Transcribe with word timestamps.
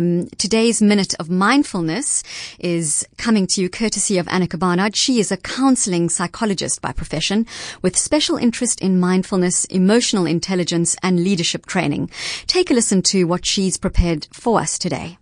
Um, 0.00 0.28
today's 0.38 0.80
Minute 0.80 1.12
of 1.20 1.28
Mindfulness 1.28 2.22
is 2.58 3.06
coming 3.18 3.46
to 3.48 3.60
you 3.60 3.68
courtesy 3.68 4.16
of 4.16 4.24
Anneke 4.28 4.58
Barnard. 4.58 4.96
She 4.96 5.20
is 5.20 5.30
a 5.30 5.36
counseling 5.36 6.08
psychologist 6.08 6.80
by 6.80 6.92
profession 6.92 7.46
with 7.82 7.98
special 7.98 8.38
interest 8.38 8.80
in 8.80 8.98
mindfulness, 8.98 9.66
emotional 9.66 10.24
intelligence, 10.24 10.96
and 11.02 11.22
leadership 11.22 11.66
training. 11.66 12.08
Take 12.46 12.70
a 12.70 12.74
listen 12.74 13.02
to 13.12 13.24
what 13.24 13.44
she's 13.44 13.76
prepared 13.76 14.26
for 14.32 14.58
us 14.58 14.78
today. 14.78 15.18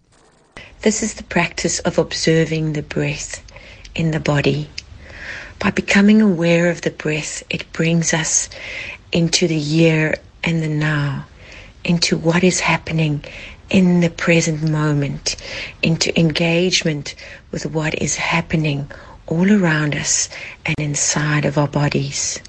This 0.82 1.02
is 1.02 1.14
the 1.14 1.24
practice 1.24 1.80
of 1.80 1.98
observing 1.98 2.74
the 2.74 2.82
breath 2.82 3.42
in 3.96 4.12
the 4.12 4.20
body. 4.20 4.70
By 5.58 5.72
becoming 5.72 6.22
aware 6.22 6.70
of 6.70 6.82
the 6.82 6.92
breath, 6.92 7.42
it 7.50 7.72
brings 7.72 8.14
us 8.14 8.48
into 9.10 9.48
the 9.48 9.58
here 9.58 10.14
and 10.44 10.62
the 10.62 10.68
now, 10.68 11.26
into 11.88 12.18
what 12.18 12.44
is 12.44 12.60
happening 12.60 13.24
in 13.70 14.00
the 14.00 14.10
present 14.10 14.62
moment, 14.62 15.36
into 15.82 16.16
engagement 16.18 17.14
with 17.50 17.64
what 17.66 18.00
is 18.00 18.14
happening 18.16 18.90
all 19.26 19.50
around 19.50 19.94
us 19.96 20.28
and 20.66 20.74
inside 20.78 21.44
of 21.44 21.58
our 21.58 21.68
bodies. 21.68 22.40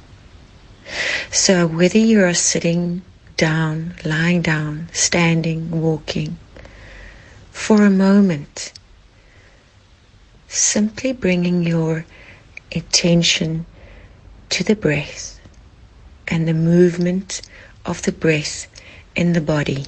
So, 1.32 1.68
whether 1.68 1.98
you 1.98 2.23
are 2.23 2.34
sitting 2.34 3.02
down, 3.38 3.96
lying 4.04 4.41
down, 4.41 4.90
standing, 4.91 5.71
walking, 5.71 6.38
for 7.52 7.85
a 7.85 7.90
moment, 7.90 8.74
simply 10.48 11.13
bringing 11.13 11.63
your 11.63 12.05
attention 12.76 13.66
to 14.49 14.63
the 14.63 14.76
breath 14.76 15.40
and 16.27 16.48
the 16.48 16.54
movement 16.54 17.41
of 17.85 18.02
the 18.04 18.12
breath 18.12 18.68
in 19.20 19.34
the 19.34 19.41
body. 19.41 19.86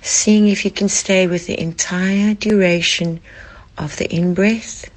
Seeing 0.00 0.46
if 0.46 0.64
you 0.64 0.70
can 0.70 0.88
stay 0.88 1.26
with 1.26 1.48
the 1.48 1.58
entire 1.60 2.34
duration 2.34 3.20
of 3.76 3.96
the 3.96 4.08
in 4.14 4.32
breath, 4.32 4.88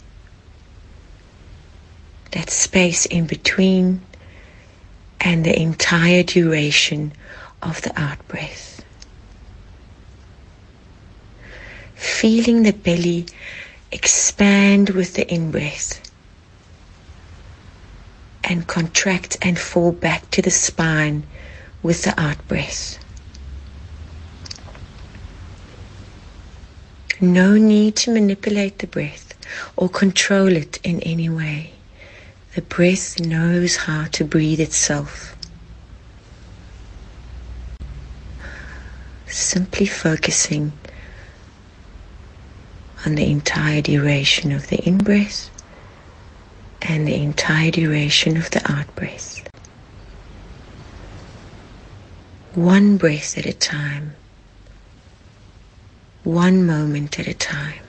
that 2.34 2.52
space 2.52 3.08
in 3.08 3.26
between, 3.26 4.02
and 5.20 5.44
the 5.44 5.60
entire 5.60 6.22
duration 6.22 7.12
of 7.64 7.82
the 7.82 8.00
out 8.00 8.20
breath. 8.28 8.86
Feeling 11.96 12.62
the 12.62 12.74
belly 12.74 13.26
expand 13.92 14.92
with 14.92 15.16
the 15.16 15.28
in 15.34 15.50
breath 15.50 16.07
and 18.48 18.66
contract 18.66 19.38
and 19.42 19.60
fall 19.60 19.92
back 19.92 20.32
to 20.32 20.42
the 20.42 20.50
spine 20.50 21.24
with 21.84 22.04
the 22.04 22.20
out 22.20 22.48
breath. 22.48 22.98
No 27.20 27.58
need 27.58 27.96
to 27.98 28.12
manipulate 28.12 28.80
the 28.80 28.88
breath 28.88 29.34
or 29.76 29.90
control 29.90 30.56
it 30.56 30.80
in 30.84 31.02
any 31.02 31.30
way. 31.30 31.74
The 32.56 32.62
breath 32.62 33.20
knows 33.20 33.76
how 33.76 34.06
to 34.06 34.24
breathe 34.24 34.60
itself. 34.60 35.36
Simply 39.28 39.86
focusing 39.86 40.72
on 43.06 43.16
the 43.16 43.30
entire 43.30 43.82
duration 43.82 44.52
of 44.52 44.68
the 44.68 44.78
in 44.78 44.98
breath 45.00 45.50
and 46.82 47.08
the 47.08 47.16
entire 47.22 47.72
duration 47.72 48.38
of 48.38 48.52
the 48.52 48.62
out 48.72 48.94
breath. 48.96 49.44
One 52.54 52.98
breath 52.98 53.38
at 53.38 53.46
a 53.46 53.54
time, 53.54 54.16
one 56.24 56.66
moment 56.66 57.20
at 57.20 57.28
a 57.28 57.34
time. 57.34 57.82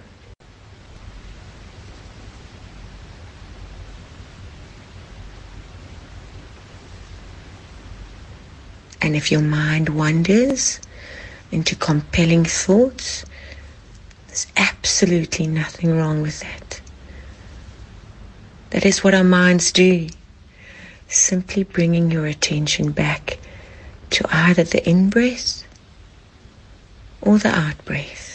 And 9.00 9.16
if 9.16 9.30
your 9.32 9.40
mind 9.40 9.88
wanders 9.90 10.80
into 11.50 11.74
compelling 11.76 12.44
thoughts, 12.44 13.24
there's 14.26 14.46
absolutely 14.56 15.46
nothing 15.46 15.96
wrong 15.96 16.20
with 16.20 16.40
that. 16.40 16.67
That 18.70 18.84
is 18.84 19.02
what 19.02 19.14
our 19.14 19.24
minds 19.24 19.72
do. 19.72 20.08
Simply 21.08 21.64
bringing 21.64 22.10
your 22.10 22.26
attention 22.26 22.92
back 22.92 23.38
to 24.10 24.26
either 24.30 24.64
the 24.64 24.86
in 24.88 25.10
breath 25.10 25.64
or 27.22 27.38
the 27.38 27.48
out 27.48 27.82
breath. 27.84 28.26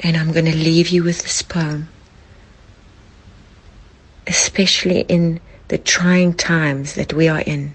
And 0.00 0.16
I'm 0.16 0.32
going 0.32 0.46
to 0.46 0.56
leave 0.56 0.88
you 0.88 1.02
with 1.04 1.22
this 1.22 1.42
poem, 1.42 1.88
especially 4.26 5.00
in 5.00 5.40
the 5.68 5.78
trying 5.78 6.34
times 6.34 6.94
that 6.94 7.12
we 7.12 7.28
are 7.28 7.40
in. 7.40 7.74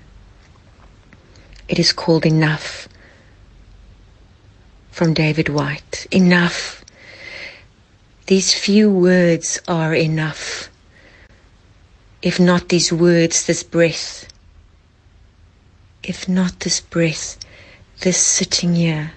It 1.68 1.80
is 1.80 1.94
called 1.94 2.26
Enough 2.26 2.88
from 4.92 5.14
David 5.14 5.50
Whyte. 5.50 6.08
Enough. 6.12 6.83
These 8.28 8.54
few 8.54 8.90
words 8.90 9.60
are 9.68 9.94
enough. 9.94 10.70
If 12.22 12.40
not 12.40 12.70
these 12.70 12.94
words, 12.94 13.46
this 13.46 13.64
breath. 13.64 14.32
If 16.04 16.30
not 16.30 16.62
this 16.62 16.80
breath, 16.80 17.38
this 18.00 18.18
sitting 18.18 18.76
here. 18.76 19.12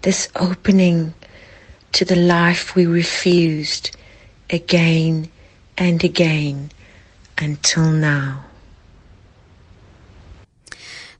This 0.00 0.28
opening 0.36 1.12
to 1.92 2.06
the 2.06 2.16
life 2.16 2.74
we 2.74 2.86
refused 2.86 3.94
again 4.48 5.28
and 5.76 6.02
again 6.02 6.70
until 7.36 7.90
now. 7.90 8.46